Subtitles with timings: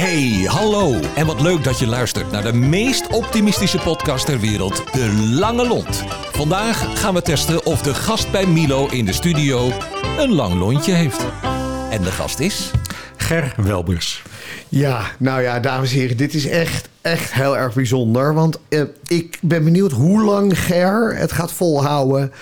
[0.00, 1.00] Hey, hallo.
[1.14, 5.66] En wat leuk dat je luistert naar de meest optimistische podcast ter wereld, De Lange
[5.66, 6.04] Lont.
[6.32, 9.70] Vandaag gaan we testen of de gast bij Milo in de studio
[10.18, 11.26] een lang lontje heeft.
[11.90, 12.70] En de gast is...
[13.16, 14.22] Ger Welbers.
[14.68, 18.34] Ja, nou ja, dames en heren, dit is echt, echt heel erg bijzonder.
[18.34, 22.32] Want eh, ik ben benieuwd hoe lang Ger het gaat volhouden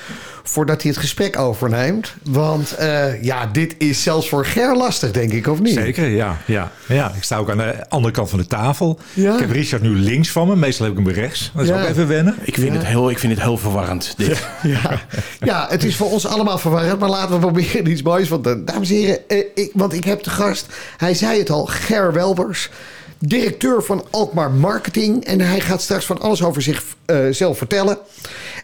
[0.50, 2.14] voordat hij het gesprek overneemt.
[2.22, 5.74] Want eh, ja, dit is zelfs voor Ger lastig, denk ik, of niet?
[5.74, 6.70] Zeker, ja, ja.
[6.88, 7.12] ja.
[7.16, 8.98] Ik sta ook aan de andere kant van de tafel.
[9.14, 9.32] Ja.
[9.34, 10.56] Ik heb Richard nu links van me.
[10.56, 11.50] Meestal heb ik hem rechts.
[11.54, 11.82] Dat is Ja.
[11.82, 12.34] ook even wennen.
[12.42, 14.14] Ik vind, het heel, ik vind het heel verwarrend.
[14.16, 14.46] Dit.
[14.62, 15.00] Ja.
[15.40, 18.28] ja, het is voor ons allemaal verwarrend, maar laten we proberen iets moois.
[18.28, 21.66] Want, dames en heren, eh, ik, want ik heb de gast, hij zei het al,
[21.66, 22.70] Ger Welbers,
[23.18, 25.24] directeur van Alkmaar Marketing.
[25.24, 27.98] En hij gaat straks van alles over zichzelf vertellen.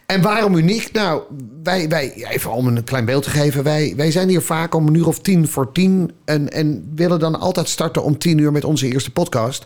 [0.05, 0.91] En waarom uniek?
[0.91, 1.21] Nou,
[1.63, 4.87] wij, wij, even om een klein beeld te geven, wij, wij zijn hier vaak om
[4.87, 6.11] een uur of tien voor tien.
[6.25, 9.65] En, en willen dan altijd starten om tien uur met onze eerste podcast.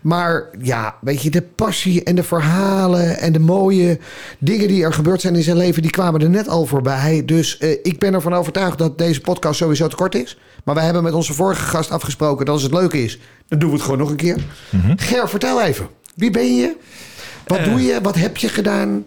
[0.00, 3.98] Maar ja, weet je, de passie en de verhalen en de mooie
[4.38, 7.22] dingen die er gebeurd zijn in zijn leven, die kwamen er net al voorbij.
[7.24, 10.38] Dus eh, ik ben ervan overtuigd dat deze podcast sowieso te kort is.
[10.68, 13.68] Maar wij hebben met onze vorige gast afgesproken dat als het leuk is, dan doen
[13.68, 14.36] we het gewoon nog een keer.
[14.96, 15.88] Ger, vertel even.
[16.14, 16.76] Wie ben je?
[17.46, 17.98] Wat doe je?
[18.02, 19.04] Wat heb je gedaan?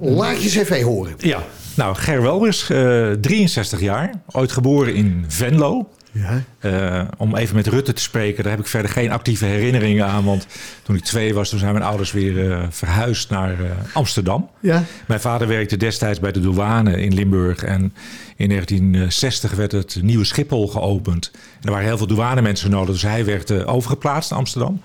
[0.00, 1.14] Laat je cv horen.
[1.18, 1.42] Ja.
[1.76, 4.10] Nou, Ger Welbers, eh 63 jaar.
[4.30, 5.88] Ooit geboren in Venlo.
[6.12, 6.42] Ja.
[6.58, 10.24] Eh, om even met Rutte te spreken, daar heb ik verder geen actieve herinneringen aan.
[10.24, 10.46] Want
[10.82, 14.50] toen ik twee was, toen zijn mijn ouders weer eh, verhuisd naar eh, Amsterdam.
[14.60, 14.84] Ja.
[15.06, 17.62] Mijn vader werkte destijds bij de douane in Limburg.
[17.62, 17.94] En
[18.36, 21.30] in 1960 werd het nieuwe Schiphol geopend.
[21.32, 24.80] En er waren heel veel douanemensen nodig, dus hij werd overgeplaatst naar Amsterdam.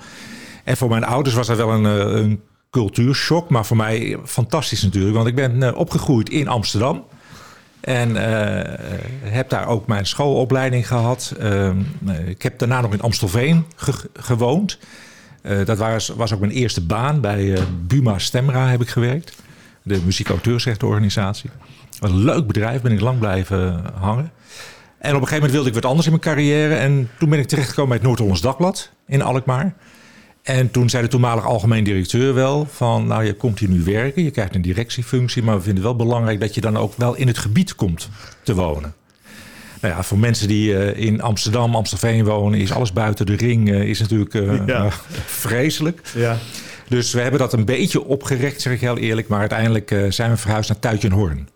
[0.64, 1.84] En voor mijn ouders was dat wel een,
[2.18, 3.50] een cultuurshock.
[3.50, 7.04] Maar voor mij fantastisch natuurlijk, want ik ben opgegroeid in Amsterdam.
[7.82, 8.80] En eh,
[9.24, 11.34] heb daar ook mijn schoolopleiding gehad.
[11.40, 11.78] Ehm,
[12.26, 14.78] ik heb daarna nog in Amstelveen ge- gewoond.
[15.42, 17.22] Eh, dat was, was ook mijn eerste baan.
[17.22, 19.36] Bij eh, Buma Stemra heb ik gewerkt.
[19.84, 21.50] De muziek-auteursrechtenorganisatie.
[22.00, 24.32] Wat een leuk bedrijf, ben ik lang blijven hangen.
[24.98, 26.76] En op een gegeven moment wilde ik wat anders in mijn carrière.
[26.76, 29.74] En toen ben ik terechtgekomen bij het Noord-Hollands Dagblad in Alkmaar.
[30.48, 33.08] En toen zei de toenmalige algemeen directeur wel van...
[33.08, 35.44] nou, je komt hier nu werken, je krijgt een directiefunctie...
[35.44, 38.10] maar we vinden het wel belangrijk dat je dan ook wel in het gebied komt
[38.44, 38.94] te wonen.
[39.82, 42.60] Nou ja, voor mensen die eh, in Amsterdam, Amstelveen wonen...
[42.60, 44.90] is alles buiten de ring eh, is natuurlijk eh, Ja.
[45.26, 46.02] vreselijk.
[46.16, 46.38] Ja.
[46.88, 49.28] Dus we hebben dat een beetje opgerekt, zeg ik heel eerlijk.
[49.28, 51.48] Maar uiteindelijk zijn we verhuisd naar Tuitjenhoorn.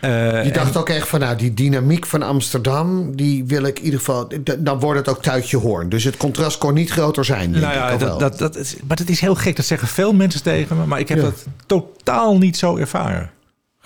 [0.00, 3.78] Eh, Je dacht en- ook echt van, nou, die dynamiek van Amsterdam, die wil ik
[3.78, 4.28] in ieder geval.
[4.58, 5.88] Dan wordt het ook tuitje hoorn.
[5.88, 7.52] Dus het contrast kon niet groter zijn.
[7.52, 9.56] Denk Nou ja, dat, dat, dat is, maar dat is heel gek.
[9.56, 10.86] Dat zeggen veel mensen tegen me.
[10.86, 11.24] Maar ik heb Ja.
[11.24, 13.30] dat totaal niet zo ervaren.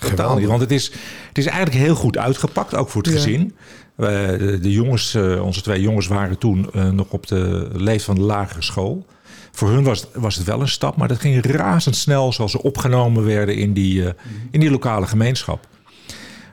[0.01, 0.47] Totaal niet.
[0.47, 0.85] Want het is,
[1.29, 3.17] het is eigenlijk heel goed uitgepakt, ook voor het Ja.
[3.17, 3.55] gezin.
[3.97, 8.15] De, de jongens, eh, onze twee jongens waren toen eh, nog op de leeftijd van
[8.15, 9.07] de lagere school.
[9.53, 13.25] Voor hun was, was het wel een stap, maar dat ging razendsnel zoals ze opgenomen
[13.25, 14.05] werden in die,
[14.51, 15.67] in die lokale gemeenschap.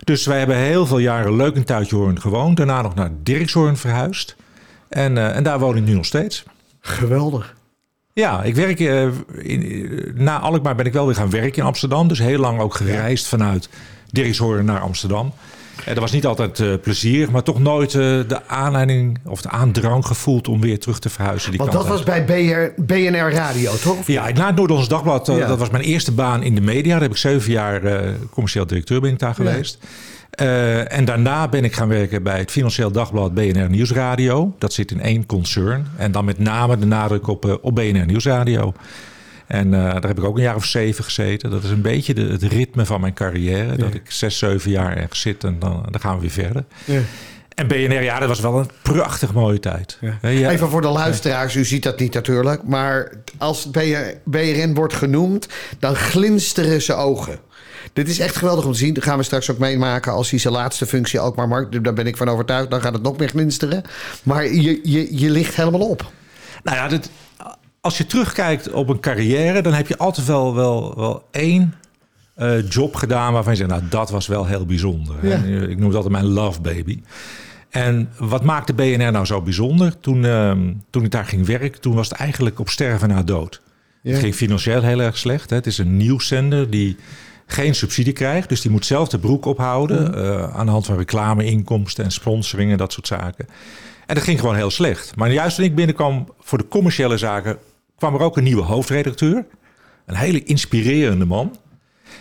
[0.09, 2.57] Dus wij hebben heel veel jaren leuk in Tuitjehoorn gewoond.
[2.57, 4.35] Daarna nog naar Dirkshoorn verhuisd.
[4.87, 6.43] En, eh, en daar woon ik nu nog steeds.
[6.79, 7.55] Geweldig.
[8.13, 11.67] Ja, ik werk eh, in, eh, na Alkmaar ben ik wel weer gaan werken in
[11.67, 12.07] Amsterdam.
[12.07, 13.69] Dus heel lang ook gereisd vanuit
[14.11, 15.33] Dirkshoorn naar Amsterdam.
[15.85, 19.49] En dat was niet altijd eh, plezier, maar toch nooit eh, de aanleiding of de
[19.49, 21.49] aandrang gevoeld om weer terug te verhuizen.
[21.49, 24.07] Die Want dat was bij BR, BNR Radio, toch?
[24.07, 25.47] Ja, na het Noord-Hollands Dagblad, eh, Ja.
[25.47, 26.91] dat was mijn eerste baan in de media.
[26.91, 29.77] Daar heb ik zeven jaar eh, commercieel directeur ben ik daar geweest.
[30.29, 34.55] Eh, en daarna ben ik gaan werken bij het Financieel Dagblad BNR Nieuwsradio.
[34.57, 35.87] Dat zit in één concern.
[35.97, 38.73] En dan met name de nadruk op, eh, op BNR Nieuwsradio.
[39.49, 41.49] En eh, daar heb ik ook een jaar of zeven gezeten.
[41.49, 43.75] Dat is een beetje de, het ritme van mijn carrière.
[43.75, 46.63] Dat ik zes, zeven jaar ergens zit en dan, dan gaan we weer verder.
[46.85, 46.99] Ja.
[47.55, 49.97] En BNR, ja, dat was wel een prachtig mooie tijd.
[50.01, 50.49] Ja.
[50.49, 52.63] Even voor de luisteraars, u ziet dat niet natuurlijk.
[52.63, 53.69] Maar als
[54.23, 55.47] BRN wordt genoemd,
[55.79, 57.39] dan glinsteren zijn ogen.
[57.93, 58.93] Dit is echt geweldig om te zien.
[58.93, 61.83] Dat gaan we straks ook meemaken als hij zijn laatste functie ook maar maakt.
[61.83, 62.69] Daar ben ik van overtuigd.
[62.69, 63.83] Dan gaat het nog meer glinsteren.
[64.23, 66.11] Maar je, je, je ligt helemaal op.
[66.63, 67.09] Nou ja, dit,
[67.81, 71.73] als je terugkijkt op een carrière, dan heb je altijd wel, wel, wel één
[72.35, 75.27] eh, job gedaan waarvan je zegt, nou dat was wel heel bijzonder.
[75.27, 75.35] Ja.
[75.67, 77.01] Ik noem het altijd mijn love baby.
[77.69, 79.99] En wat maakte BNR nou zo bijzonder?
[79.99, 83.61] Toen, ehm, toen ik daar ging werken, toen was het eigenlijk op sterven na dood.
[84.01, 84.11] Ja.
[84.11, 85.49] Het ging financieel heel erg slecht.
[85.49, 85.55] Hè.
[85.55, 86.97] Het is een nieuwszender die
[87.45, 88.49] geen subsidie krijgt.
[88.49, 90.15] Dus die moet zelf de broek ophouden.
[90.15, 93.47] eh, aan de hand van reclameinkomsten en sponsoring en dat soort zaken.
[94.05, 95.15] En dat ging gewoon heel slecht.
[95.15, 97.57] Maar juist toen ik binnenkwam voor de commerciële zaken...
[97.99, 99.45] kwam er ook een nieuwe hoofdredacteur.
[100.05, 101.55] Een hele inspirerende man.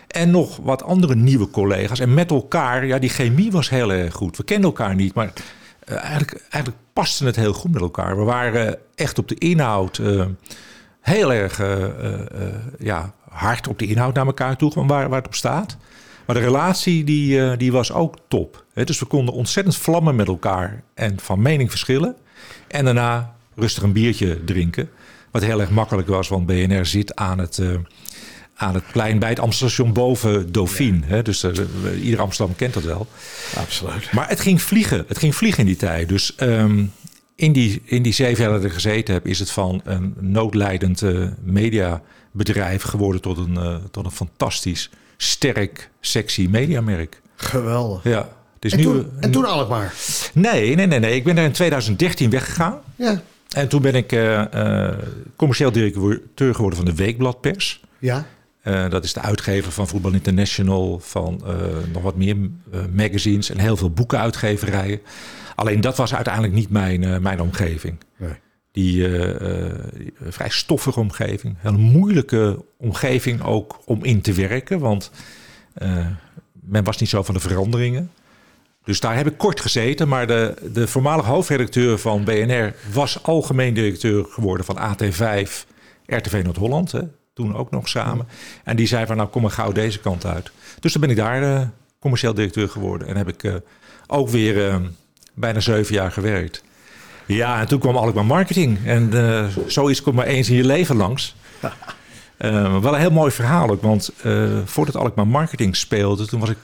[0.09, 2.01] En nog wat andere nieuwe collega's.
[2.01, 4.37] En met elkaar, ja, die chemie was heel erg goed.
[4.37, 5.33] We kenden elkaar niet, maar
[5.85, 8.17] eh, eigenlijk, eigenlijk paste het heel goed met elkaar.
[8.17, 10.25] We waren echt op de inhoud eh,
[11.01, 11.85] heel erg eh,
[12.79, 15.77] ja, hard op de inhoud naar elkaar toe, waar, waar het op staat.
[16.27, 18.65] Maar de relatie die, die was ook top.
[18.75, 22.17] Dus we konden ontzettend vlammen met elkaar en van mening verschillen.
[22.67, 24.91] En daarna rustig een biertje drinken.
[25.31, 27.69] Wat heel erg makkelijk was, want BNR zit aan het, eh,
[28.55, 31.07] aan het plein bij het Amstelstation boven Dauphine.
[31.07, 31.23] Hè?
[31.23, 31.53] Dus eh,
[32.03, 33.07] ieder Amsterdam kent dat wel.
[33.57, 34.13] Absoluut.
[34.13, 35.05] Maar het ging vliegen.
[35.09, 36.09] Het ging vliegen in die tijd.
[36.09, 36.85] Dus ehm,
[37.35, 41.03] in, die, in die zeven jaar dat ik gezeten heb, is het van een noodlijdend
[41.03, 47.21] eh, mediabedrijf geworden tot een, tot een fantastisch, sterk, sexy mediamerk.
[47.37, 48.03] Geweldig.
[48.05, 48.29] Ja.
[48.61, 49.95] Het is En nu, toen, en toen Alkmaar.
[50.33, 51.15] Nee, nee, nee, nee.
[51.15, 52.81] Ik ben daar in 2013 weggegaan.
[52.97, 53.23] Ja.
[53.49, 54.99] En toen ben ik eh, eh,
[55.37, 57.81] commercieel directeur geworden van de Weekbladpers.
[57.99, 58.27] Ja.
[58.63, 61.43] Eh, dat is de uitgever van Voetbal International, van
[61.93, 62.37] nog wat meer
[62.93, 65.01] magazines en heel veel boekenuitgeverijen.
[65.55, 67.99] Alleen dat was uiteindelijk niet mijn, mijn omgeving.
[68.17, 68.33] Nee.
[68.73, 69.09] Die
[70.21, 71.57] vrij stoffige omgeving.
[71.63, 75.11] Een moeilijke omgeving ook om in te werken, want
[76.53, 78.11] men was niet zo van de veranderingen.
[78.89, 83.75] Dus daar heb ik kort gezeten, maar de, de voormalige hoofdredacteur van BNR was algemeen
[83.75, 85.51] directeur geworden van AT5,
[86.07, 86.93] RTV Noord-Holland.
[87.35, 88.29] Toen ook nog samen.
[88.65, 90.51] En die zei van nou kom maar gauw deze kant uit.
[90.81, 91.67] Dus dan ben ik daar eh,
[92.01, 93.09] commercieel directeur geworden.
[93.09, 93.55] En heb ik eh,
[94.07, 94.77] ook weer eh,
[95.35, 96.63] bijna zeven jaar gewerkt.
[97.27, 98.79] Ja, en toen kwam Alkmaar Marketing.
[98.85, 99.13] En
[99.67, 101.35] zoiets komt maar eens in je leven langs.
[102.83, 104.11] Wel een heel mooi verhaal ook, want
[104.65, 106.59] voordat Alkmaar Marketing speelde, toen was ik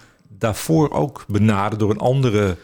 [0.45, 2.57] daarvoor ook benaderd door een andere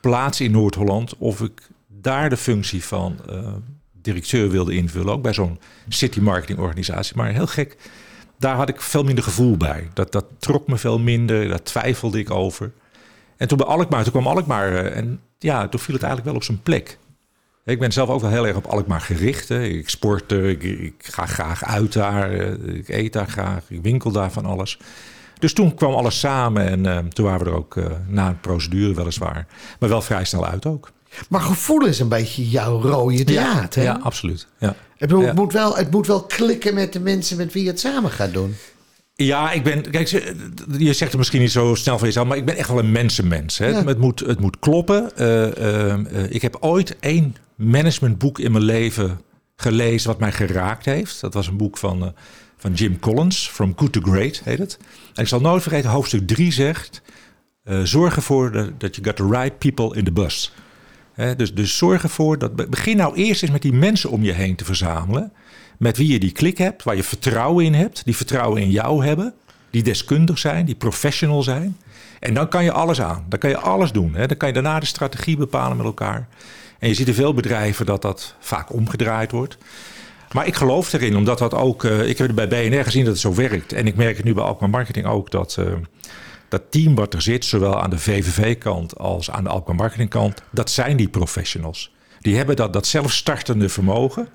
[0.00, 3.52] plaats in Noord-Holland of ik daar de functie van eh,
[3.92, 7.16] directeur wilde invullen, ook bij zo'n city marketing organisatie.
[7.16, 7.76] Maar heel gek,
[8.38, 9.88] daar had ik veel minder gevoel bij.
[9.92, 12.72] Dat, dat trok me veel minder, daar twijfelde ik over.
[13.36, 16.40] En toen bij Alkmaar, toen kwam Alkmaar eh, en ja, toen viel het eigenlijk wel
[16.40, 16.98] op zijn plek.
[17.64, 19.48] Ik ben zelf ook wel heel erg op Alkmaar gericht.
[19.48, 19.62] Hè.
[19.62, 23.82] Ik sport er, ik, ik ga graag uit daar, eh, ik eet daar graag, ik
[23.82, 24.78] winkel daar van alles.
[25.38, 28.40] Dus toen kwam alles samen en eh, toen waren we er ook eh, na een
[28.40, 29.46] procedure weliswaar,
[29.80, 30.90] maar wel vrij snel uit ook.
[31.28, 33.74] Maar gevoel is een beetje jouw rode draad.
[33.74, 33.82] hè?
[33.82, 34.46] Ja, absoluut.
[34.58, 34.74] Ja.
[34.98, 35.06] Ja.
[35.06, 38.10] het, moet wel, het moet wel klikken met de mensen met wie je het samen
[38.10, 38.54] gaat doen.
[39.14, 39.90] Ja, ik ben.
[39.90, 40.08] Kijk,
[40.78, 42.92] je zegt het misschien niet zo snel van jezelf, maar ik ben echt wel een
[42.92, 43.58] mensenmens.
[43.58, 43.66] Hè.
[43.66, 43.84] Ja.
[43.84, 45.16] Het, moet, het moet kloppen.
[45.16, 49.20] Eh, eh, eh, ik heb ooit één managementboek in mijn leven
[49.56, 51.20] gelezen wat mij geraakt heeft.
[51.20, 52.14] Dat was een boek van,
[52.56, 54.78] van Jim Collins, From Good to Great heet het.
[55.14, 57.02] En ik zal nooit vergeten, hoofdstuk 3 zegt:
[57.64, 60.52] eh, Zorg ervoor dat you got the right people in the bus.
[61.36, 62.70] Dus, dus zorg ervoor dat.
[62.70, 65.32] Begin nou eerst eens met die mensen om je heen te verzamelen.
[65.78, 69.04] Met wie je die klik hebt, waar je vertrouwen in hebt, die vertrouwen in jou
[69.04, 69.34] hebben,
[69.70, 71.76] die deskundig zijn, die professional zijn.
[72.20, 73.24] En dan kan je alles aan.
[73.28, 74.12] Dan kan je alles doen.
[74.12, 76.28] Dan kan je daarna de strategie bepalen met elkaar.
[76.78, 79.58] En je ziet in veel bedrijven dat dat vaak omgedraaid wordt.
[80.36, 81.84] Maar ik geloof erin, omdat dat ook.
[81.84, 83.72] eh, ik heb bij BNR gezien dat het zo werkt.
[83.72, 85.56] En ik merk het nu bij Alkmaar Marketing ook dat.
[85.58, 85.72] eh,
[86.48, 90.70] dat team wat er zit, zowel aan de VVV-kant als aan de Alkmaar Marketing-kant, dat
[90.70, 91.94] zijn die professionals.
[92.20, 94.28] Die hebben dat, dat zelfstartende vermogen.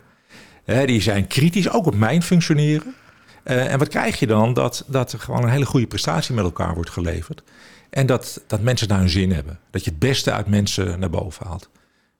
[0.63, 2.95] Hè, die zijn kritisch, ook op mijn functioneren.
[3.43, 4.53] Eh, en wat krijg je dan?
[4.53, 7.43] Dat, dat er gewoon een hele goede prestatie met elkaar wordt geleverd.
[7.89, 9.59] En dat, dat mensen naar hun zin hebben.
[9.71, 11.69] Dat je het beste uit mensen naar boven haalt.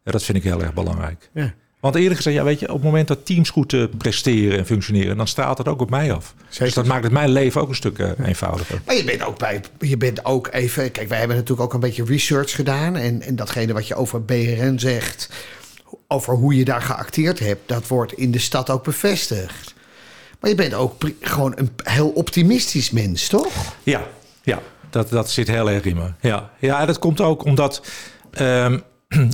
[0.04, 1.30] Ja, dat vind ik heel erg belangrijk.
[1.34, 1.54] Ja.
[1.82, 4.66] Want eerlijk gezegd, ja, weet je, op het moment dat teams goed eh, presteren en
[4.66, 6.34] functioneren, dan straalt het ook op mij af.
[6.58, 8.82] Dus dat maakt het mijn leven ook een stuk eh, eenvoudiger.
[8.86, 10.92] Maar je bent ook bij, je bent ook even.
[10.92, 12.96] Kijk, wij hebben natuurlijk ook een beetje research gedaan.
[12.96, 15.30] En, en datgene wat je over BRN zegt,
[16.08, 19.74] over hoe je daar geacteerd hebt, dat wordt in de stad ook bevestigd.
[20.40, 23.76] Maar je bent ook gewoon een heel optimistisch mens, toch?
[23.84, 24.08] Ja,
[24.44, 24.60] ja
[24.90, 26.12] dat, dat zit heel erg in me.
[26.20, 27.82] Ja, ja dat komt ook omdat.
[28.32, 28.80] ehm,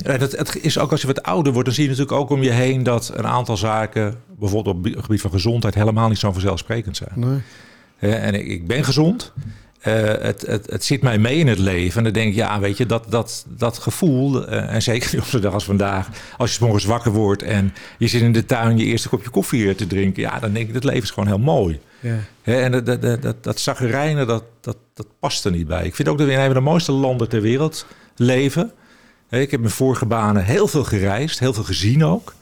[0.02, 2.42] het, het is ook als je wat ouder wordt, dan zie je natuurlijk ook om
[2.42, 6.32] je heen dat een aantal zaken, bijvoorbeeld op het gebied van gezondheid, helemaal niet zo
[6.32, 7.12] vanzelfsprekend zijn.
[7.14, 7.40] Nee.
[7.96, 9.32] Hè, en ik, ik ben gezond.
[9.78, 11.98] Eh, het, het, het zit mij mee in het leven.
[11.98, 15.24] En dan denk ik, ja, weet je, dat, dat, dat gevoel, eh, en zeker op
[15.24, 18.44] zo'n dag als vandaag, als je 's morgens wakker wordt en je zit in de
[18.44, 21.28] tuin je eerste kopje koffie te drinken, ja, dan denk ik, het leven is gewoon
[21.28, 21.80] heel mooi.
[22.00, 22.18] Ja.
[22.42, 23.42] En dat, dat, dat, dat,
[24.26, 25.84] dat, dat, dat past er niet bij.
[25.84, 28.72] Ik vind ook dat we in een van de mooiste landen ter wereld leven.
[29.30, 32.34] Ik heb mijn vorige banen heel veel gereisd, heel veel gezien ook.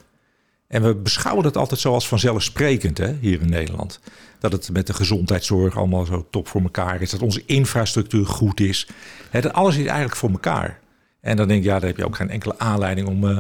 [0.66, 4.00] En we beschouwen dat altijd zo als vanzelfsprekend hè, hier in Nederland.
[4.38, 7.10] Dat het met de gezondheidszorg allemaal zo top voor elkaar is.
[7.10, 8.88] Dat onze infrastructuur goed is.
[9.30, 10.78] Hè, dat alles is eigenlijk voor elkaar.
[11.20, 13.38] En dan denk ik, ja, daar heb je ook geen enkele aanleiding om, eh,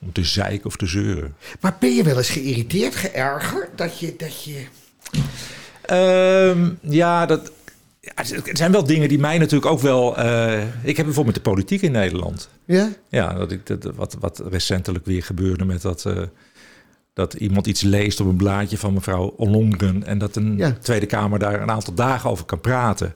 [0.00, 1.36] om te zeiken of te zeuren.
[1.60, 4.14] Maar ben je wel eens geïrriteerd, geërgerd dat je.
[4.16, 4.66] Dat je...
[5.82, 7.52] Ehm, ja, dat,
[8.14, 10.16] het zijn wel dingen die mij natuurlijk ook wel.
[10.16, 12.48] eh, ik heb bijvoorbeeld met de politiek in Nederland.
[12.64, 12.88] Ja?
[13.08, 16.04] Ja, dat ik, dat, wat, wat recentelijk weer gebeurde met dat.
[16.04, 16.16] eh,
[17.12, 20.06] dat iemand iets leest op een blaadje van mevrouw Ollongren.
[20.06, 20.72] en dat een Ja.
[20.72, 23.14] Tweede Kamer daar een aantal dagen over kan praten.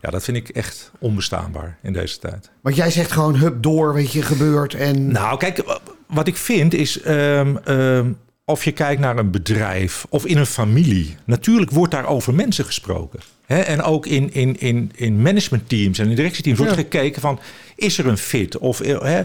[0.00, 2.50] Ja, dat vind ik echt onbestaanbaar in deze tijd.
[2.60, 5.12] Want jij zegt gewoon hup door, weet je, gebeurt en...
[5.12, 7.00] Nou, kijk, wat ik vind is.
[7.00, 8.12] ehm, ehm,
[8.48, 11.16] of je kijkt naar een bedrijf of in een familie.
[11.24, 13.20] Natuurlijk wordt daar over mensen gesproken.
[13.46, 16.80] En ook in, in, in, in managementteams en in directieteams wordt Ja.
[16.80, 17.40] gekeken van...
[17.76, 18.58] is er een fit?
[18.58, 19.18] Of, eh?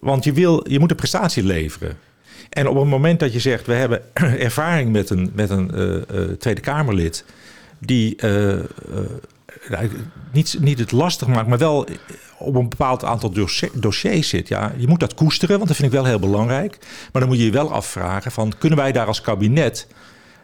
[0.00, 1.96] Want je, wil, je moet een prestatie leveren.
[2.50, 3.66] En op het moment dat je zegt...
[3.66, 4.02] we hebben
[4.48, 7.24] ervaring met een, met een eh, eh, Tweede Kamerlid...
[7.78, 8.16] die
[9.68, 9.90] nou,
[10.32, 11.86] niet, niet het lastig maakt, maar wel
[12.38, 14.48] op een bepaald aantal dossier- dossiers zit.
[14.48, 16.78] Ja, je moet dat koesteren, want dat vind ik wel heel belangrijk.
[17.12, 18.52] Maar dan moet je je wel afvragen van...
[18.58, 19.86] kunnen wij daar als kabinet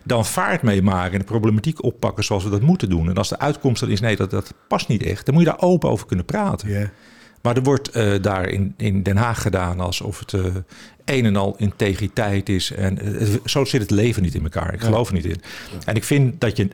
[0.04, 1.12] dan vaart mee maken...
[1.12, 3.08] en de problematiek oppakken zoals we dat moeten doen?
[3.08, 5.24] En als de uitkomst dan is, nee, dat, dat past niet echt...
[5.24, 6.90] dan moet je daar open over kunnen praten.
[7.42, 10.44] Maar er wordt eh, daar in, in Den Haag gedaan alsof het eh,
[11.04, 12.70] een en al integriteit is.
[12.70, 14.74] En eh, zo zit het leven niet in elkaar.
[14.74, 15.40] Ik geloof er niet in.
[15.84, 16.68] En ik vind dat je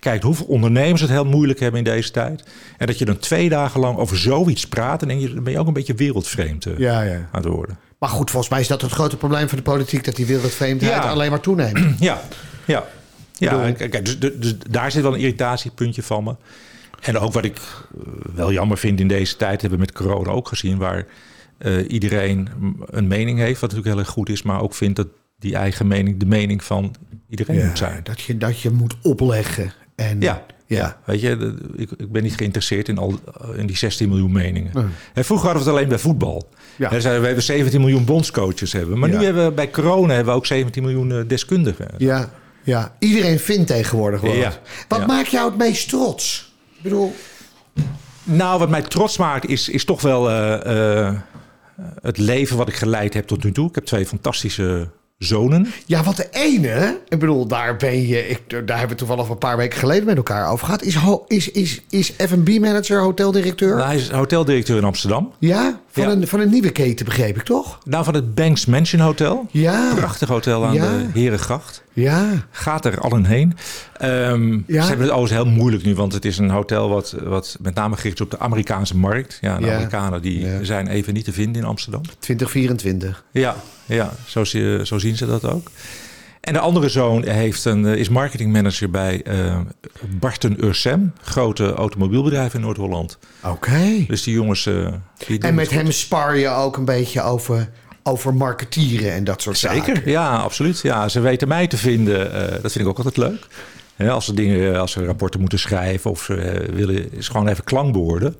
[0.00, 2.44] kijkt hoeveel ondernemers het heel moeilijk hebben in deze tijd.
[2.78, 5.02] En dat je dan twee dagen lang over zoiets praat.
[5.02, 7.14] En dan denk je, dan ben je ook een beetje wereldvreemd eh, Ja, ja.
[7.14, 7.78] aan het worden.
[7.98, 10.04] Maar goed, volgens mij is dat het grote probleem van de politiek...
[10.04, 11.10] dat die wereldvreemdheid Ja.
[11.10, 11.78] alleen maar toeneemt.
[12.00, 12.22] Ja,
[12.64, 12.84] ja.
[13.38, 16.36] Ja, kijk, kijk, dus, dus daar zit wel een irritatiepuntje van me.
[17.00, 18.02] En ook wat ik eh,
[18.34, 21.06] wel jammer vind in deze tijd, hebben we met corona ook gezien, waar
[21.58, 22.48] eh, iedereen
[22.86, 25.08] een mening heeft, wat natuurlijk heel erg goed is, maar ook vindt dat
[25.38, 26.94] die eigen mening de mening van
[27.28, 28.00] iedereen moet zijn.
[28.02, 29.72] dat, je, dat je moet opleggen.
[29.94, 30.76] En, Ja, ja.
[30.78, 30.96] ja.
[31.04, 33.14] weet je, de- ik, ik ben niet geïnteresseerd in, al,
[33.56, 34.72] in die 16 miljoen meningen.
[35.14, 36.48] En vroeger hadden we het alleen bij voetbal.
[36.76, 36.88] Ja.
[36.90, 38.98] Hè, zeiden we hebben 17 miljoen bondscoaches hebben.
[38.98, 39.18] Maar Ja.
[39.18, 41.88] nu hebben we bij corona hebben we ook 17 miljoen eh, deskundigen.
[41.98, 42.30] Ja,
[42.62, 42.94] ja.
[42.98, 44.52] Iedereen vindt tegenwoordig wel Ja.
[44.88, 45.06] wat.
[45.06, 46.52] Maakt jou het meest trots?
[46.76, 47.14] Ik bedoel,
[48.22, 51.14] Nou, wat mij trots maakt is, is toch wel eh, eh,
[52.02, 53.68] het leven wat ik geleid heb tot nu toe.
[53.68, 54.88] Ik heb twee fantastische
[55.24, 55.66] zonen.
[55.86, 59.38] ja, wat de ene, ik bedoel, daar ben je, ik, daar hebben we toevallig een
[59.38, 60.82] paar weken geleden met elkaar over gehad.
[60.82, 60.96] Is,
[61.28, 63.74] is, is, is F&B-manager, hoteldirecteur?
[63.76, 65.32] Nou, hij is hoteldirecteur in Amsterdam.
[65.38, 66.10] ja, van, Ja.
[66.10, 67.78] Een, van een nieuwe keten, begreep ik toch?
[67.84, 69.46] Nou, van het Banks Mansion Hotel.
[69.50, 69.92] Ja.
[69.94, 70.88] Prachtig hotel aan Ja.
[70.88, 71.82] de Herengracht.
[71.94, 73.56] Ja, Gaat er allen heen.
[73.96, 74.82] Ehm, Ja.
[74.82, 77.74] Ze hebben het overigens heel moeilijk nu, want het is een hotel wat, wat met
[77.74, 79.38] name gericht is op de Amerikaanse markt.
[79.40, 79.72] Ja, de Ja.
[79.72, 80.64] Amerikanen die Ja.
[80.64, 82.00] zijn even niet te vinden in Amsterdam.
[82.18, 83.24] 2024.
[83.30, 84.44] Ja, ja zo,
[84.84, 85.70] zo zien ze dat ook.
[86.40, 89.60] En de andere zoon heeft een, eh, is marketingmanager bij eh
[90.20, 93.18] Barton Ursem, grote automobielbedrijf in Noord-Holland.
[93.44, 94.04] Oké.
[94.08, 94.66] Dus die jongens.
[94.66, 94.92] eh,
[95.26, 97.70] die En met hem spar je ook een beetje over,
[98.06, 99.84] over marketieren en dat soort zaken.
[99.84, 100.80] Zeker, ja, absoluut.
[100.80, 102.32] Ja, ze weten mij te vinden.
[102.32, 103.46] eh, dat vind ik ook altijd leuk.
[104.10, 107.64] Als ze dingen, als ze rapporten moeten schrijven of ze eh, willen is gewoon even
[107.64, 108.36] klankborden,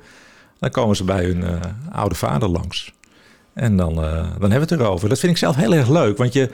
[0.58, 1.60] dan komen ze bij hun eh,
[1.92, 2.92] oude vader langs.
[3.54, 5.08] En dan, dan hebben we het erover.
[5.08, 6.50] Dat vind ik zelf heel erg leuk, want je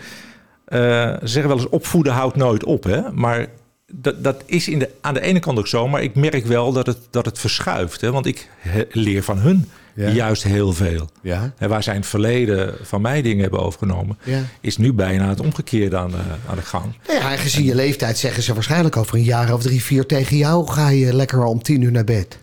[0.68, 3.00] ze zeggen wel eens opvoeden houdt nooit op, hè?
[3.12, 3.46] Maar
[3.92, 6.72] dat, dat is in de, aan de ene kant ook zo, maar ik merk wel
[6.72, 8.00] dat het, dat het verschuift.
[8.00, 8.10] Hè?
[8.12, 8.48] Want ik
[8.90, 9.70] leer van hun.
[10.08, 11.08] Juist heel veel.
[11.22, 11.52] Ja.
[11.58, 14.18] En waar zij in het verleden van mij dingen hebben overgenomen,
[14.60, 16.16] is nu bijna het omgekeerde aan de,
[16.48, 16.84] aan de gang.
[17.06, 20.06] Nou ja, en gezien je leeftijd zeggen ze waarschijnlijk over een jaar of drie, vier
[20.06, 22.38] tegen jou ga je lekker om tien uur naar bed.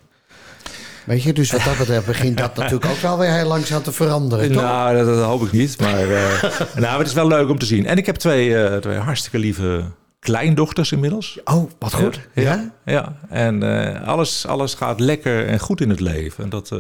[1.08, 3.92] Weet je, dus wat dat betreft begint dat natuurlijk ook wel weer heel langzaam te
[3.92, 4.52] veranderen.
[4.52, 4.62] toch?
[4.62, 5.80] Nou, dat, dat hoop ik niet.
[5.80, 6.44] Maar eh,
[6.84, 7.86] nou, het is wel leuk om te zien.
[7.86, 9.84] En ik heb twee, eh, twee hartstikke lieve
[10.20, 11.40] kleindochters inmiddels.
[11.44, 12.20] Oh, wat goed.
[12.34, 12.74] Ja?
[12.86, 16.44] Ja, en eh, alles, alles gaat lekker en goed in het leven.
[16.44, 16.72] En dat,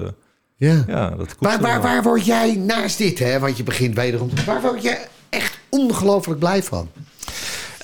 [0.57, 0.83] Ja.
[0.87, 3.39] ja, dat Waar, waar, waar word jij naast dit, hè?
[3.39, 4.29] Want je begint wederom.
[4.45, 6.89] Waar word jij echt ongelooflijk blij van?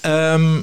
[0.01, 0.61] Ehm,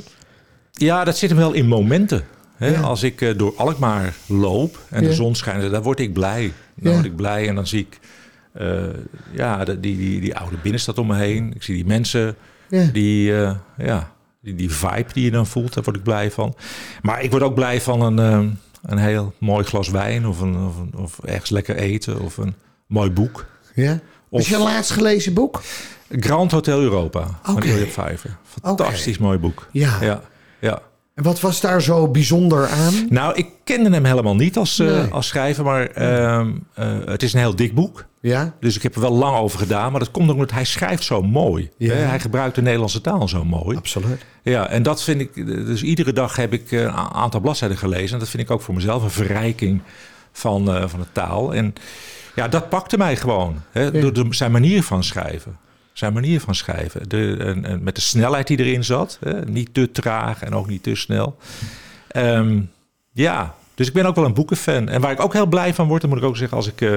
[0.72, 2.24] ja, dat zit hem wel in momenten.
[2.56, 2.68] Hè?
[2.68, 2.80] Ja.
[2.80, 5.08] Als ik eh, door Alkmaar loop en Ja.
[5.08, 6.52] de zon schijnt, dan word ik blij.
[6.74, 7.98] Dan word ik blij en dan zie ik
[8.52, 8.82] eh,
[9.32, 11.52] ja, die, die, die oude binnenstad om me heen.
[11.54, 12.36] Ik zie die mensen,
[12.92, 14.12] die, eh, ja,
[14.42, 16.54] die, die vibe die je dan voelt, daar word ik blij van.
[17.02, 18.48] Maar ik word ook blij van een, ehm,
[18.82, 22.54] een heel mooi glas wijn of, een, of, een, of ergens lekker eten of een
[22.86, 23.46] mooi boek.
[23.74, 24.00] Ja?
[24.28, 25.62] Of- Is je laatst gelezen boek?
[26.08, 27.62] Grand Hotel Europa van.
[27.62, 28.36] Ilja Pfeiffer.
[28.62, 29.68] Fantastisch mooi boek.
[29.72, 29.96] Ja.
[30.00, 30.20] ja,
[30.60, 30.82] ja.
[31.14, 32.94] En wat was daar zo bijzonder aan?
[33.08, 37.32] Nou, ik kende hem helemaal niet als, eh, als schrijver, maar ehm, eh, het is
[37.32, 38.04] een heel dik boek.
[38.20, 38.54] Ja?
[38.60, 41.04] Dus ik heb er wel lang over gedaan, maar dat komt ook omdat hij schrijft
[41.04, 41.70] zo mooi.
[41.76, 41.94] Ja.
[41.94, 43.76] Hè, Hij gebruikt de Nederlandse taal zo mooi.
[43.76, 44.24] Absoluut.
[44.42, 45.46] Ja, en dat vind ik.
[45.46, 48.12] Dus iedere dag heb ik eh, een aantal bladzijden gelezen.
[48.12, 49.82] En dat vind ik ook voor mezelf een verrijking
[50.32, 51.54] van, eh, van de taal.
[51.54, 51.74] En
[52.34, 53.56] ja, dat pakte mij gewoon.
[53.70, 55.58] Hè, Door de, zijn manier van schrijven.
[55.92, 57.08] Zijn manier van schrijven.
[57.08, 59.18] De, en, en met de snelheid die erin zat.
[59.20, 61.36] Hè, niet te traag en ook niet te snel.
[62.08, 62.60] Ehm,
[63.12, 64.88] ja, dus Dus ik ben ook wel een boekenfan.
[64.88, 66.80] En waar ik ook heel blij van word, dan moet ik ook zeggen, als ik
[66.80, 66.96] eh,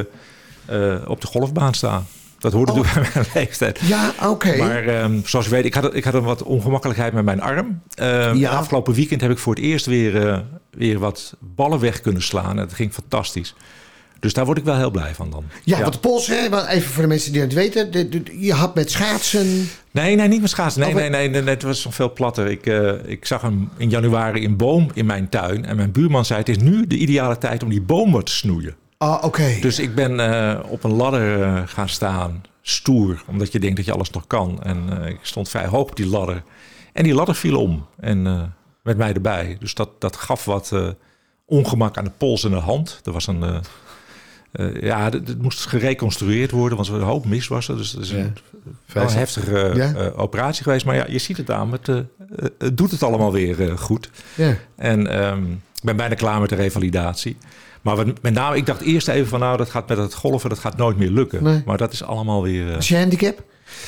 [0.66, 2.04] eh, op de golfbaan sta.
[2.40, 2.76] Dat hoort Oh.
[2.94, 3.80] bij mijn leeftijd.
[3.82, 4.56] Ja, oké.
[4.58, 7.82] Maar ehm, zoals je weet, ik had, ik had een wat ongemakkelijkheid met mijn arm.
[7.94, 8.50] Ehm, Ja.
[8.52, 10.40] Afgelopen weekend heb ik voor het eerst weer, eh,
[10.72, 12.50] weer wat ballen weg kunnen slaan.
[12.50, 13.56] En dat ging fantastisch.
[14.20, 15.44] Dus daar word ik wel heel blij van dan.
[15.64, 17.92] Ja, want de pols, hè, want even voor de mensen die het weten.
[17.92, 19.70] de- de- je had met schaatsen...
[19.92, 20.82] Nee, nee, niet met schaatsen.
[20.82, 22.48] Nee, Oh, nee, nee, nee, nee, het was nog veel platter.
[22.48, 25.66] Ik, eh, ik zag een, in januari een boom in mijn tuin.
[25.66, 28.32] En mijn buurman zei, het is nu de ideale tijd om die boom wat te
[28.32, 28.76] snoeien.
[29.04, 29.58] Oh, oké.
[29.62, 33.86] Dus ik ben eh, op een ladder eh, gaan staan, stoer, omdat je denkt dat
[33.86, 34.64] je alles nog kan.
[34.64, 36.44] En eh, ik stond vrij hoog op die ladder.
[36.94, 37.86] En die ladder viel om.
[38.00, 38.22] En
[38.84, 39.58] met mij erbij.
[39.60, 40.74] Dus dat, dat gaf wat
[41.46, 43.02] ongemak aan de pols en de hand.
[43.04, 43.62] Er was een.
[44.82, 47.78] ja, het moest gereconstrueerd worden, want er een hoop mis was er.
[47.78, 48.38] Dus het is een,
[48.86, 50.12] wel een heftige Ja.
[50.16, 50.86] operatie geweest.
[50.86, 51.72] Maar ja, je ziet het aan.
[51.72, 51.88] Het,
[52.58, 54.10] het doet het allemaal weer goed.
[54.36, 54.56] Ja.
[54.76, 57.38] En ehm, ik ben bijna klaar met de revalidatie.
[57.84, 60.50] Maar wat, met name, ik dacht eerst even van nou, dat gaat met het golven,
[60.50, 61.44] dat gaat nooit meer lukken.
[61.44, 61.62] Nee.
[61.66, 62.72] Maar dat is allemaal weer.
[62.72, 63.44] eh, Is je handicap?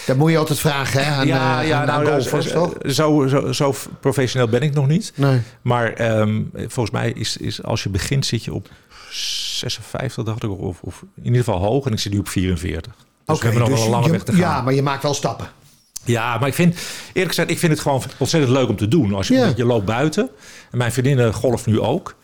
[0.06, 2.68] Dat moet je altijd vragen hè, aan, ja, eh, ja, aan, aan nou, golfers, zo,
[2.80, 2.92] toch?
[2.94, 5.14] zo, zo, zo professioneel ben ik nog niet.
[5.16, 5.40] Nee.
[5.62, 8.70] Maar ehm, volgens mij is, is als je begint, zit je op
[9.10, 11.86] 56, dacht ik, of, of in ieder geval hoog.
[11.86, 12.94] En ik zit nu op 44.
[13.26, 14.40] Dus Oké, we hebben nog dus wel een lange je- weg te gaan.
[14.42, 15.48] Ja, maar je maakt wel stappen.
[16.04, 16.76] Ja, maar ik vind,
[17.08, 19.14] eerlijk gezegd, ik vind het gewoon ontzettend leuk om te doen.
[19.14, 19.52] Als je, Ja.
[19.56, 20.30] je loopt buiten.
[20.72, 22.16] En mijn vriendinnen golft nu ook.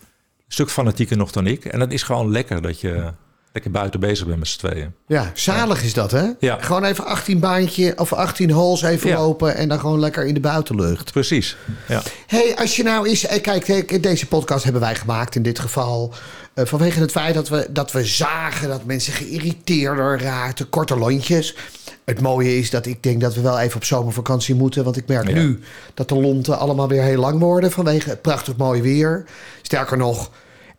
[0.52, 1.64] Stuk fanatieker nog dan ik.
[1.64, 3.12] En dat is gewoon lekker dat je
[3.52, 4.92] lekker buiten bezig bent met z'n tweeën.
[5.06, 6.26] Ja, zalig is dat, hè?
[6.38, 6.58] Ja.
[6.60, 9.18] Gewoon even 18 baantje of 18 holes even Ja.
[9.18, 11.12] lopen en dan gewoon lekker in de buitenlucht.
[11.12, 11.56] Precies.
[11.88, 12.02] Ja.
[12.26, 13.26] hey, als je nou eens...
[13.42, 16.14] Kijk, deze podcast hebben wij gemaakt in dit geval...
[16.54, 20.68] eh, vanwege het feit dat we, dat we zagen dat mensen geïrriteerder raakten.
[20.68, 21.56] Korte lontjes.
[22.04, 24.84] Het mooie is dat ik denk dat we wel even op zomervakantie moeten.
[24.84, 25.34] Want ik merk Ja.
[25.34, 25.60] nu
[25.94, 27.70] dat de lonten allemaal weer heel lang worden...
[27.70, 29.24] vanwege het prachtig mooi weer.
[29.62, 30.30] Sterker nog...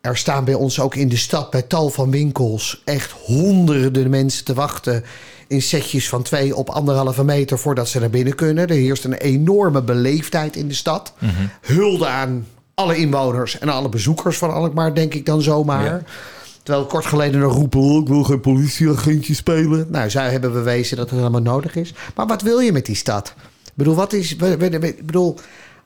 [0.03, 4.45] Er staan bij ons ook in de stad bij tal van winkels echt honderden mensen
[4.45, 5.03] te wachten
[5.47, 8.67] in setjes van twee op anderhalve meter voordat ze naar binnen kunnen.
[8.67, 11.13] Er heerst een enorme beleefdheid in de stad.
[11.61, 15.85] Hulde aan alle inwoners en alle bezoekers van Alkmaar, denk ik dan zomaar.
[15.85, 16.01] Ja.
[16.63, 19.87] Terwijl kort geleden nog roepen, "Oh, ik wil geen politieagentje spelen.
[19.89, 21.93] Nou, zij hebben bewezen dat het helemaal nodig is.
[22.15, 23.33] Maar wat wil je met die stad?
[23.65, 25.35] Ik bedoel, wat is, ik bedoel,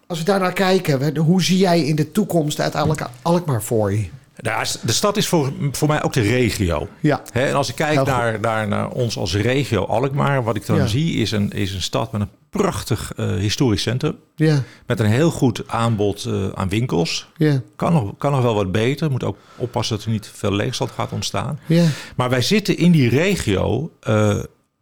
[0.08, 4.06] als we daar naar kijken, hoe zie jij in de toekomst uiteindelijk Alkmaar voor je?
[4.38, 6.88] Nou, de stad is voor, voor mij ook de regio.
[7.00, 7.22] Ja.
[7.34, 10.88] En als ik kijk naar, naar, naar ons als regio Alkmaar, wat ik dan Ja.
[10.88, 14.16] zie is een, is een stad met een prachtig eh, historisch centrum.
[14.36, 17.28] Ja, Met een heel goed aanbod eh, aan winkels.
[17.38, 19.12] ja, Kan nog, kan nog wel wat beter.
[19.12, 21.60] Moet ook oppassen dat er niet veel leegstand gaat ontstaan.
[21.66, 21.86] ja.
[22.16, 24.40] Maar wij zitten in die regio eh,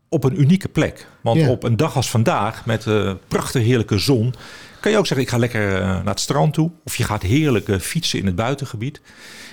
[0.10, 1.08] op een unieke plek.
[1.22, 4.34] Want op een dag als vandaag, met eh prachtig heerlijke zon...
[4.86, 6.72] kan je ook zeggen, ik ga lekker eh, naar het strand toe.
[6.84, 9.02] Of je gaat heerlijk eh, fietsen in het buitengebied.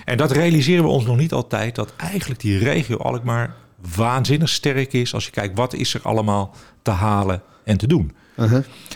[0.05, 1.75] En dat realiseren we ons nog niet altijd...
[1.75, 3.55] dat eigenlijk die regio Alkmaar
[3.95, 5.13] waanzinnig sterk is...
[5.13, 8.15] als je kijkt, wat is er allemaal te halen en te doen.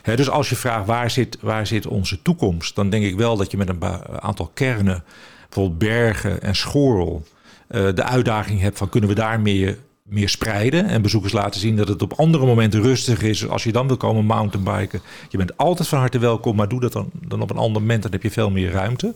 [0.01, 3.37] Hè, dus als je vraagt waar zit, waar zit onze toekomst, dan denk ik wel
[3.37, 3.83] dat je met een
[4.19, 5.03] aantal kernen,
[5.49, 7.23] bijvoorbeeld Bergen en Schorl,
[7.67, 9.77] eh, de uitdaging hebt van kunnen we daar meer,
[10.09, 13.47] meer spreiden en bezoekers laten zien dat het op andere momenten rustig is.
[13.47, 16.91] Als je dan wil komen mountainbiken, je bent altijd van harte welkom, maar doe dat
[16.91, 19.13] dan, dan op een ander moment, dan heb je veel meer ruimte.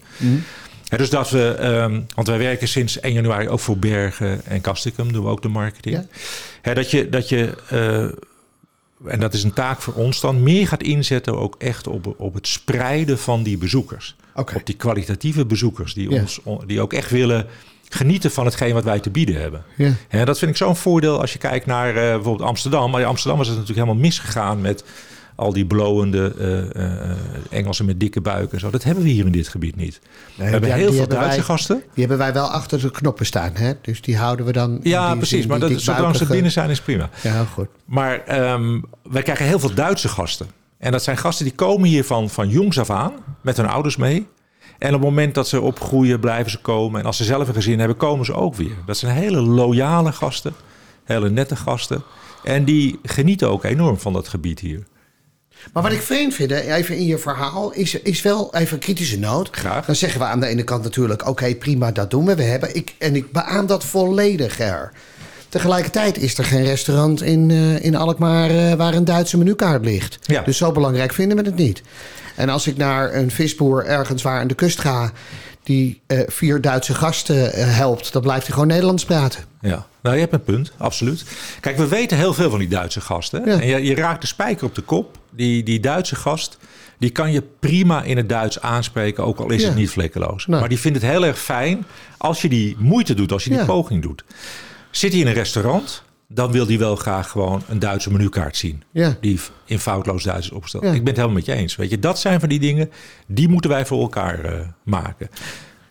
[0.88, 4.62] Hè, dus dat we, ehm, want wij werken sinds 1 januari ook voor Bergen en
[4.62, 6.08] Castricum, doen we ook de marketing.
[6.64, 6.74] Ja.
[6.74, 8.06] Dat je, dat je eh,
[9.06, 12.34] en dat is een taak voor ons dan, meer gaat inzetten ook echt op, op
[12.34, 14.16] het spreiden van die bezoekers.
[14.36, 17.48] Op die kwalitatieve bezoekers die, ons, die ook echt willen
[17.94, 19.64] genieten van hetgeen wat wij te bieden hebben.
[19.76, 19.92] Ja.
[20.08, 22.92] Hè, dat vind ik zo'n voordeel als je kijkt naar eh, bijvoorbeeld Amsterdam.
[22.92, 24.84] Maar in Amsterdam is het natuurlijk helemaal misgegaan met
[25.36, 27.18] al die blowende eh, eh,
[27.50, 28.70] Engelsen met dikke buiken en zo.
[28.70, 30.00] Dat hebben we hier in dit gebied niet.
[30.36, 31.76] we hebben ja, heel veel Duitse wij- gasten.
[31.78, 33.74] Die hebben wij wel achter de knoppen staan, hè?
[33.82, 34.80] Dus die houden we dan.
[34.84, 35.46] Ja, die precies.
[35.46, 37.10] Maar die dat, zolang ze binnen zijn is prima.
[37.24, 37.68] Ja, goed.
[37.86, 40.48] Maar ehm, wij krijgen heel veel Duitse gasten.
[40.78, 43.96] En dat zijn gasten die komen hier van, van jongs af aan met hun ouders
[43.96, 44.28] mee.
[44.82, 47.00] En op het moment dat ze opgroeien, blijven ze komen.
[47.00, 48.76] En als ze zelf een gezin hebben, komen ze ook weer.
[48.86, 50.54] Dat zijn hele loyale gasten,
[51.04, 52.04] hele nette gasten.
[52.44, 54.84] En die genieten ook enorm van dat gebied hier.
[55.74, 59.50] Maar wat ik vreemd vind, even in je verhaal, is, is wel even kritische noot.
[59.52, 59.86] Graag.
[59.86, 62.36] Dan zeggen we aan de ene kant natuurlijk, oké, prima, dat doen we.
[62.36, 64.92] we hebben, ik, en ik beaam dat volledig, Ger.
[65.52, 70.18] Tegelijkertijd is er geen restaurant in, eh, in Alkmaar eh, waar een Duitse menukaart ligt.
[70.22, 70.42] Ja.
[70.42, 71.82] Dus zo belangrijk vinden we het niet.
[72.36, 75.12] En als ik naar een visboer ergens waar aan de kust ga...
[75.64, 79.44] die eh, vier Duitse gasten helpt, dan blijft hij gewoon Nederlands praten.
[79.62, 81.24] Ja, nou je hebt een punt, absoluut.
[81.60, 83.46] Kijk, we weten heel veel van die Duitse gasten.
[83.46, 83.60] Ja.
[83.60, 85.18] En je, je raakt de spijker op de kop.
[85.30, 86.58] Die, die Duitse gast,
[86.98, 89.68] die kan je prima in het Duits aanspreken, ook al is Ja.
[89.68, 90.46] het niet vlekkeloos.
[90.48, 90.60] Nou.
[90.60, 91.86] Maar die vindt het heel erg fijn
[92.18, 94.24] als je die moeite doet, als je die poging doet.
[94.92, 98.84] Zit hij in een restaurant, dan wil hij wel graag gewoon een Duitse menukaart zien.
[98.92, 99.18] Ja.
[99.22, 100.84] Die in foutloos Duits is opgesteld.
[100.84, 100.90] Ja.
[100.90, 101.76] Ik ben het helemaal met je eens.
[101.76, 102.92] Weet je, dat zijn van die dingen,
[103.28, 105.30] die moeten wij voor elkaar eh, maken.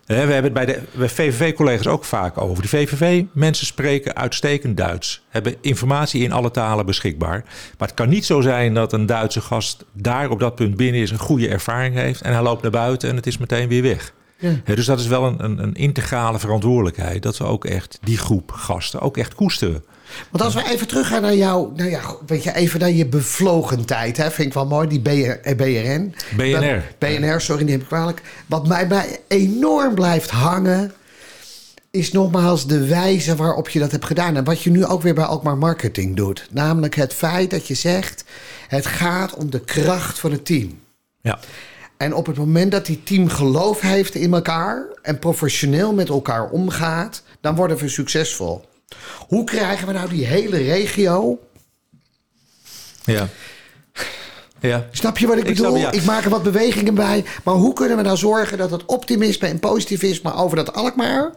[0.07, 2.63] Hè, we hebben het bij de VVV-collega's ook vaak over.
[2.63, 5.23] De VVV-mensen spreken uitstekend Duits.
[5.29, 7.45] Hebben informatie in alle talen beschikbaar.
[7.79, 11.01] Maar het kan niet zo zijn dat een Duitse gast daar op dat punt binnen
[11.01, 11.11] is...
[11.11, 14.13] een goede ervaring heeft en hij loopt naar buiten en het is meteen weer weg.
[14.41, 14.75] Ja.
[14.75, 17.23] Dus dat is wel een, een, een integrale verantwoordelijkheid...
[17.23, 19.85] dat we ook echt die groep gasten ook echt koesteren.
[20.31, 23.85] Want als we even teruggaan naar jou, nou ja, weet je, even naar je bevlogen
[23.85, 26.15] tijd, hè, vind ik wel mooi, die BR, eh, BRN.
[26.37, 26.83] BNR.
[26.99, 28.23] BNR, sorry, neem ik kwalijk.
[28.47, 30.93] Wat mij, mij enorm blijft hangen,
[31.91, 34.37] is nogmaals de wijze waarop je dat hebt gedaan.
[34.37, 36.49] En wat je nu ook weer bij Alkmaar Marketing doet.
[36.51, 38.25] Namelijk het feit dat je zegt,
[38.69, 40.81] het gaat om de kracht van het team.
[41.21, 41.39] Ja.
[42.01, 46.51] En op het moment dat die team geloof heeft in elkaar en professioneel met elkaar
[46.51, 48.65] omgaat, dan worden we succesvol.
[49.29, 51.39] Hoe krijgen we nou die hele regio?
[53.05, 53.29] Ja.
[54.61, 54.87] Ja.
[54.91, 55.77] Snap je wat ik Ik bedoel?
[55.77, 56.01] snap, ja.
[56.01, 57.25] Ik maak er wat bewegingen bij.
[57.45, 61.33] Maar hoe kunnen we nou zorgen dat het optimisme en positivisme over dat Alkmaar,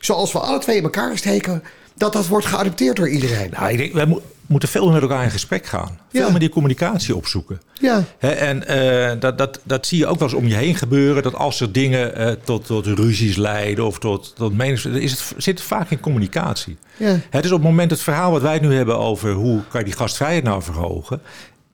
[0.00, 1.62] zoals we alle twee in elkaar steken,
[1.94, 3.50] dat dat wordt geadopteerd door iedereen?
[3.50, 5.98] Nou, ik denk, wij mo- moeten veel met elkaar in gesprek gaan.
[6.10, 6.30] Veel Ja.
[6.30, 7.60] meer die communicatie opzoeken.
[7.80, 8.04] Ja.
[8.18, 11.22] En eh, dat, dat, dat zie je ook wel eens om je heen gebeuren.
[11.22, 14.84] Dat als er dingen eh, tot, tot ruzies leiden of tot, tot menings...
[14.84, 16.76] Is het, zit het vaak in communicatie.
[16.96, 17.18] Ja.
[17.30, 19.32] Het is op het moment het verhaal wat wij nu hebben over...
[19.32, 21.20] hoe kan je die gastvrijheid nou verhogen...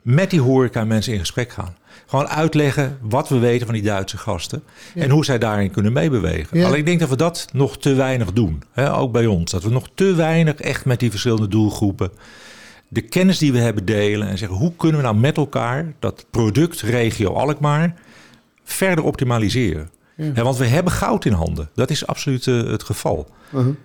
[0.02, 1.76] met die horeca mensen in gesprek gaan.
[2.06, 4.62] Gewoon uitleggen wat we weten van die Duitse gasten...
[4.94, 6.58] en hoe zij daarin kunnen meebewegen.
[6.58, 6.66] Ja.
[6.66, 8.62] Alleen ik denk dat we dat nog te weinig doen.
[8.72, 9.50] Hè, ook bij ons.
[9.50, 12.10] Dat we nog te weinig echt met die verschillende doelgroepen
[12.94, 16.26] de kennis die we hebben delen en zeggen hoe kunnen we nou met elkaar dat
[16.30, 17.94] product regio Alkmaar
[18.64, 19.90] verder optimaliseren.
[20.16, 21.70] Hè, want we hebben goud in handen.
[21.74, 23.28] Dat is absoluut eh, het geval.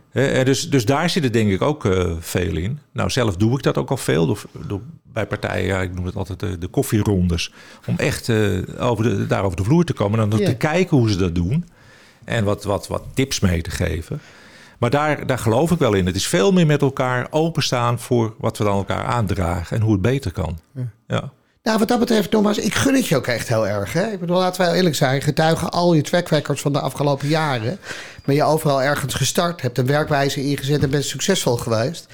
[0.09, 2.79] Hè, en dus, dus daar zit het denk ik ook eh, veel in.
[2.91, 4.25] Nou, zelf doe ik dat ook al veel.
[4.25, 7.53] Door, door, bij partijen, ja, ik noem het altijd de, de koffierondes.
[7.85, 10.19] Om echt eh, over de, daar over de vloer te komen.
[10.19, 10.45] En dan Ja.
[10.45, 11.65] te kijken hoe ze dat doen.
[12.25, 14.21] En wat, wat, wat tips mee te geven.
[14.79, 16.05] Maar daar, daar geloof ik wel in.
[16.05, 19.91] Het is veel meer met elkaar openstaan voor wat we dan elkaar aandragen en hoe
[19.91, 20.59] het beter kan.
[21.07, 21.31] Ja.
[21.63, 23.93] Nou, wat dat betreft, nogmaals, ik gun het je ook echt heel erg.
[23.93, 24.11] Hè?
[24.11, 25.21] Ik bedoel, laten we eerlijk zijn.
[25.21, 27.79] Getuigen al je track records van de afgelopen jaren.
[28.25, 32.07] Ben je overal ergens gestart, hebt een werkwijze ingezet en bent succesvol geweest.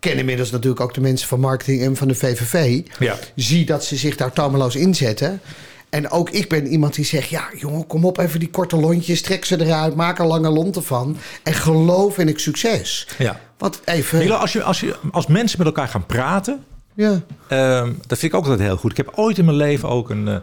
[0.00, 2.82] Ken inmiddels natuurlijk ook de mensen van marketing en van de VVV.
[2.98, 3.16] Ja.
[3.34, 5.40] Zie dat ze zich daar tomeloos inzetten.
[5.90, 9.22] En ook ik ben iemand die zegt: Ja, jongen, kom op, even die korte lontjes,
[9.22, 11.16] trek ze eruit, maak er lange lonten van.
[11.42, 13.08] En geloof in het succes.
[13.18, 13.40] ja.
[13.58, 14.18] Wat even.
[14.18, 17.20] Milo, als, je, als, je, als mensen met elkaar gaan praten, Ja.
[17.48, 18.90] Ehm, dat vind ik ook altijd heel goed.
[18.90, 20.36] Ik heb ooit in mijn leven ook een, eh,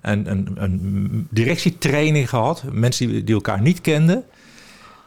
[0.00, 2.62] een, een, een directietraining gehad.
[2.72, 4.24] Mensen die, die elkaar niet kenden.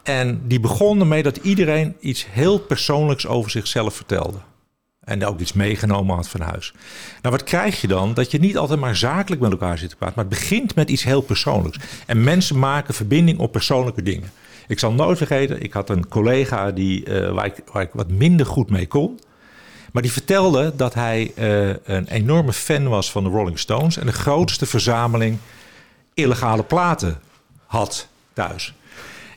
[0.02, 4.38] En die begon ermee dat iedereen iets heel persoonlijks over zichzelf vertelde.
[5.08, 6.72] En ook iets meegenomen had van huis.
[7.22, 8.14] Nou, wat krijg je dan?
[8.14, 10.16] Dat je niet altijd maar zakelijk met elkaar zit te praten.
[10.16, 11.78] Maar het begint met iets heel persoonlijks.
[12.06, 14.30] En mensen maken verbinding op persoonlijke dingen.
[14.68, 18.70] Ik zal nooit vergeten, ik had een collega die, eh, waar, ik, wat minder goed
[18.70, 19.20] mee kon.
[19.92, 23.96] Maar die vertelde dat hij eh, een enorme fan was van de Rolling Stones.
[23.96, 25.38] En de grootste verzameling
[26.14, 27.20] illegale platen
[27.66, 28.74] had thuis.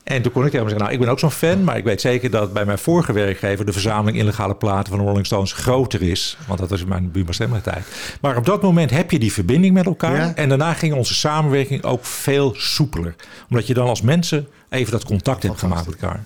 [0.04, 1.84] En toen kon ik tegen hem zeggen, nou, ik ben ook zo'n fan, maar ik
[1.84, 6.02] weet zeker dat bij mijn vorige werkgever de verzameling illegale platen van Rolling Stones groter
[6.02, 6.38] is.
[6.48, 7.32] Want dat was in mijn Buma
[7.64, 7.86] tijd.
[8.22, 10.16] Maar op dat moment heb je die verbinding met elkaar.
[10.16, 10.32] Ja.
[10.36, 13.16] En daarna ging onze samenwerking ook veel soepeler.
[13.50, 16.24] Omdat je dan als mensen even dat contact hebt gemaakt met elkaar.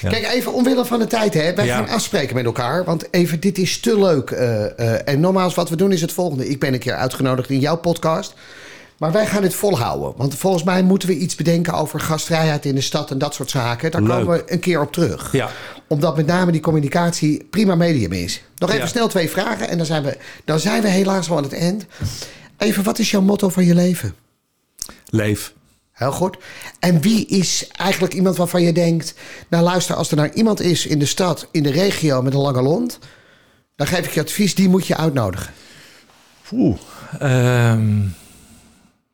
[0.00, 0.10] Ja.
[0.10, 1.34] Kijk, even omwille van de tijd.
[1.34, 1.54] Hè.
[1.54, 1.76] Wij Ja.
[1.76, 2.84] gaan afspreken met elkaar.
[2.84, 4.30] Want even, dit is te leuk.
[4.30, 6.48] eh, eh, en nogmaals, wat we doen is het volgende.
[6.48, 8.34] Ik ben een keer uitgenodigd in jouw podcast.
[9.02, 10.12] Maar wij gaan dit volhouden.
[10.16, 13.50] Want volgens mij moeten we iets bedenken over gastvrijheid in de stad en dat soort
[13.50, 13.90] zaken.
[13.90, 14.10] Daar Leuk.
[14.10, 15.32] komen we een keer op terug.
[15.32, 15.50] Ja.
[15.86, 18.42] Omdat met name die communicatie prima medium is.
[18.56, 18.88] Nog even Ja.
[18.88, 21.86] snel twee vragen en dan zijn, we, dan zijn we helaas al aan het eind.
[22.58, 24.14] Even, wat is jouw motto van je leven?
[25.06, 25.52] Leef.
[25.92, 26.36] Heel goed.
[26.78, 29.14] En wie is eigenlijk iemand waarvan je denkt...
[29.48, 32.40] nou luister, als er nou iemand is in de stad, in de regio met een
[32.40, 32.98] lange lont...
[33.76, 35.52] dan geef ik je advies, die moet je uitnodigen.
[36.52, 36.78] Oeh,
[37.18, 37.98] ehm,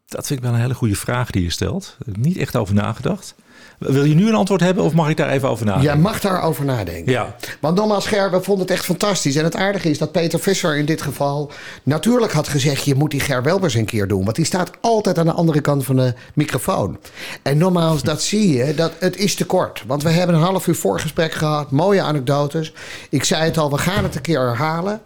[0.08, 1.96] dat vind ik wel een hele goede vraag die je stelt.
[2.04, 3.34] Niet echt over nagedacht.
[3.78, 5.90] Wil je nu een antwoord hebben of mag ik daar even over nadenken?
[5.90, 7.12] Jij mag daarover nadenken.
[7.12, 7.34] Ja.
[7.60, 9.36] Want nogmaals, Ger, we vonden het echt fantastisch.
[9.36, 11.50] En het aardige is dat Peter Visser in dit geval
[11.82, 12.84] natuurlijk had gezegd...
[12.84, 14.24] je moet die Ger Welbers een keer doen.
[14.24, 16.98] Want die staat altijd aan de andere kant van de microfoon.
[17.42, 19.84] En nogmaals, dat zie je, dat het is te kort.
[19.86, 21.70] Want we hebben een half uur voorgesprek gehad.
[21.70, 22.72] Mooie anekdotes.
[23.10, 25.00] Ik zei het al, we gaan het een keer herhalen.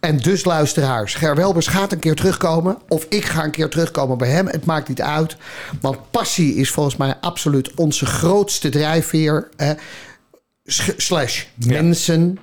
[0.00, 2.78] En dus luisteraars, Ger Welbers gaat een keer terugkomen.
[2.88, 4.46] Of ik ga een keer terugkomen bij hem.
[4.46, 5.36] Het maakt niet uit.
[5.80, 9.48] Want passie is volgens mij absoluut onze grootste drijfveer.
[9.56, 9.70] Eh,
[10.96, 12.38] slash mensen.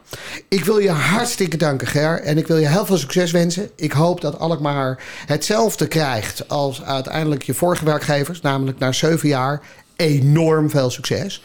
[0.47, 2.21] Ik wil je hartstikke danken, Ger.
[2.21, 3.69] En ik wil je heel veel succes wensen.
[3.75, 8.41] Ik hoop dat Alkmaar hetzelfde krijgt als uiteindelijk je vorige werkgevers.
[8.41, 9.61] Namelijk na zeven jaar
[9.95, 11.43] enorm veel succes.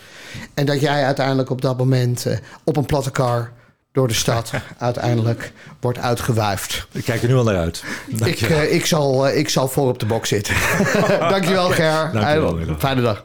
[0.54, 3.52] En dat jij uiteindelijk op dat moment eh, op een platte kar
[3.92, 6.86] door de stad uiteindelijk wordt uitgewuifd.
[6.92, 7.84] Ik kijk er nu al naar uit.
[8.24, 10.54] Ik, eh, ik, zal, eh, ik zal voor op de bok zitten.
[11.18, 12.10] Dankjewel, Ger.
[12.12, 12.76] Dankjewel.
[12.78, 13.24] Fijne dag.